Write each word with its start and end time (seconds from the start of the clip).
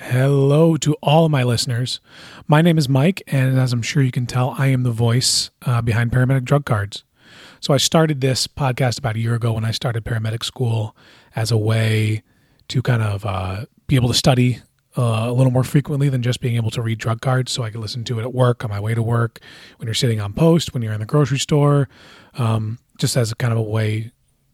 Hello 0.00 0.76
to 0.78 0.94
all 1.04 1.28
my 1.28 1.44
listeners. 1.44 2.00
My 2.48 2.62
name 2.62 2.78
is 2.78 2.88
Mike, 2.88 3.22
and 3.28 3.56
as 3.56 3.72
I'm 3.72 3.80
sure 3.80 4.02
you 4.02 4.10
can 4.10 4.26
tell, 4.26 4.56
I 4.58 4.66
am 4.66 4.82
the 4.82 4.90
voice 4.90 5.50
uh, 5.62 5.82
behind 5.82 6.10
Paramedic 6.10 6.42
Drug 6.42 6.64
Cards. 6.64 7.04
So 7.60 7.72
I 7.72 7.76
started 7.76 8.20
this 8.20 8.48
podcast 8.48 8.98
about 8.98 9.14
a 9.14 9.20
year 9.20 9.36
ago 9.36 9.52
when 9.52 9.64
I 9.64 9.70
started 9.70 10.04
paramedic 10.04 10.42
school 10.42 10.96
as 11.36 11.52
a 11.52 11.56
way 11.56 12.24
to 12.66 12.82
kind 12.82 13.04
of 13.04 13.24
uh, 13.24 13.66
be 13.86 13.94
able 13.94 14.08
to 14.08 14.14
study 14.14 14.58
uh, 14.98 15.26
a 15.28 15.32
little 15.32 15.52
more 15.52 15.62
frequently 15.62 16.08
than 16.08 16.22
just 16.22 16.40
being 16.40 16.56
able 16.56 16.72
to 16.72 16.82
read 16.82 16.98
drug 16.98 17.20
cards. 17.20 17.52
So 17.52 17.62
I 17.62 17.70
could 17.70 17.80
listen 17.80 18.02
to 18.02 18.18
it 18.18 18.22
at 18.22 18.34
work, 18.34 18.64
on 18.64 18.70
my 18.70 18.80
way 18.80 18.94
to 18.94 19.02
work, 19.02 19.38
when 19.76 19.86
you're 19.86 19.94
sitting 19.94 20.20
on 20.20 20.32
post, 20.32 20.74
when 20.74 20.82
you're 20.82 20.92
in 20.92 21.00
the 21.00 21.06
grocery 21.06 21.38
store, 21.38 21.88
um, 22.36 22.80
just 22.98 23.16
as 23.16 23.30
a 23.30 23.36
kind 23.36 23.52
of 23.52 23.60
a 23.60 23.62
way 23.62 24.10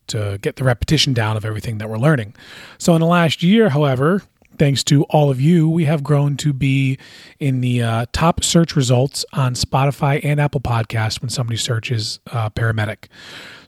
to 0.08 0.38
get 0.42 0.56
the 0.56 0.64
repetition 0.64 1.14
down 1.14 1.38
of 1.38 1.46
everything 1.46 1.78
that 1.78 1.88
we're 1.88 1.96
learning. 1.96 2.34
So 2.76 2.94
in 2.94 3.00
the 3.00 3.06
last 3.06 3.42
year, 3.42 3.70
however, 3.70 4.22
thanks 4.60 4.84
to 4.84 5.04
all 5.04 5.30
of 5.30 5.40
you, 5.40 5.66
we 5.70 5.86
have 5.86 6.02
grown 6.02 6.36
to 6.36 6.52
be 6.52 6.98
in 7.38 7.62
the 7.62 7.82
uh, 7.82 8.04
top 8.12 8.44
search 8.44 8.76
results 8.76 9.24
on 9.32 9.54
Spotify 9.54 10.22
and 10.22 10.38
Apple 10.38 10.60
Podcasts 10.60 11.22
when 11.22 11.30
somebody 11.30 11.56
searches 11.56 12.20
uh, 12.30 12.50
paramedic. 12.50 13.06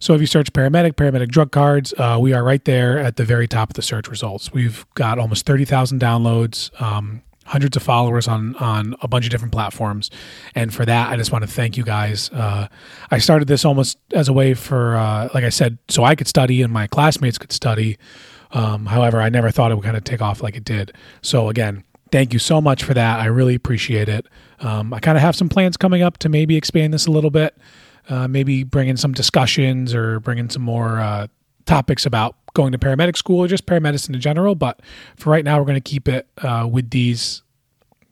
So 0.00 0.12
if 0.12 0.20
you 0.20 0.26
search 0.26 0.52
paramedic, 0.52 0.92
paramedic 0.92 1.28
drug 1.28 1.50
cards, 1.50 1.94
uh, 1.96 2.18
we 2.20 2.34
are 2.34 2.44
right 2.44 2.62
there 2.66 2.98
at 2.98 3.16
the 3.16 3.24
very 3.24 3.48
top 3.48 3.70
of 3.70 3.74
the 3.74 3.80
search 3.80 4.06
results. 4.06 4.52
We've 4.52 4.84
got 4.92 5.18
almost 5.18 5.46
30,000 5.46 5.98
downloads. 5.98 6.70
Um, 6.80 7.22
hundreds 7.46 7.76
of 7.76 7.82
followers 7.82 8.28
on 8.28 8.54
on 8.56 8.94
a 9.00 9.08
bunch 9.08 9.24
of 9.24 9.30
different 9.32 9.52
platforms 9.52 10.12
and 10.54 10.72
for 10.72 10.86
that 10.86 11.10
i 11.10 11.16
just 11.16 11.32
want 11.32 11.42
to 11.42 11.50
thank 11.50 11.76
you 11.76 11.82
guys 11.82 12.30
uh, 12.30 12.68
i 13.10 13.18
started 13.18 13.48
this 13.48 13.64
almost 13.64 13.98
as 14.12 14.28
a 14.28 14.32
way 14.32 14.54
for 14.54 14.94
uh, 14.94 15.28
like 15.34 15.42
i 15.42 15.48
said 15.48 15.76
so 15.88 16.04
i 16.04 16.14
could 16.14 16.28
study 16.28 16.62
and 16.62 16.72
my 16.72 16.86
classmates 16.86 17.38
could 17.38 17.50
study 17.50 17.98
um, 18.52 18.86
however, 18.86 19.20
I 19.20 19.28
never 19.28 19.50
thought 19.50 19.72
it 19.72 19.74
would 19.74 19.84
kind 19.84 19.96
of 19.96 20.04
take 20.04 20.22
off 20.22 20.42
like 20.42 20.56
it 20.56 20.64
did. 20.64 20.92
So 21.22 21.48
again, 21.48 21.84
thank 22.10 22.32
you 22.32 22.38
so 22.38 22.60
much 22.60 22.84
for 22.84 22.94
that. 22.94 23.20
I 23.20 23.26
really 23.26 23.54
appreciate 23.54 24.08
it. 24.08 24.26
Um, 24.60 24.92
I 24.92 25.00
kind 25.00 25.16
of 25.16 25.22
have 25.22 25.34
some 25.34 25.48
plans 25.48 25.76
coming 25.76 26.02
up 26.02 26.18
to 26.18 26.28
maybe 26.28 26.56
expand 26.56 26.92
this 26.92 27.06
a 27.06 27.10
little 27.10 27.30
bit, 27.30 27.56
uh, 28.08 28.28
maybe 28.28 28.62
bring 28.62 28.88
in 28.88 28.96
some 28.96 29.12
discussions 29.12 29.94
or 29.94 30.20
bring 30.20 30.38
in 30.38 30.50
some 30.50 30.62
more 30.62 31.00
uh, 31.00 31.26
topics 31.64 32.06
about 32.06 32.36
going 32.54 32.72
to 32.72 32.78
paramedic 32.78 33.16
school 33.16 33.38
or 33.40 33.48
just 33.48 33.66
paramedicine 33.66 34.14
in 34.14 34.20
general. 34.20 34.54
But 34.54 34.80
for 35.16 35.30
right 35.30 35.44
now, 35.44 35.58
we're 35.58 35.64
going 35.64 35.80
to 35.80 35.90
keep 35.90 36.06
it 36.06 36.28
uh, 36.38 36.68
with 36.70 36.90
these 36.90 37.42